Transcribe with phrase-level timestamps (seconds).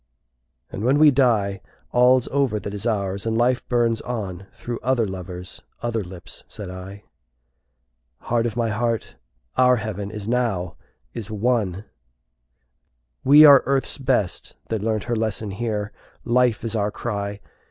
[0.71, 5.05] .""And when we die All's over that is ours; and life burns on Through other
[5.07, 7.03] lovers, other lips," said I,
[8.21, 9.17] "Heart of my heart,
[9.57, 10.75] our heaven is now,
[11.13, 11.85] is won!"
[13.23, 15.91] "We are Earth's best, that learnt her lesson here.
[16.25, 17.39] Life is our cry.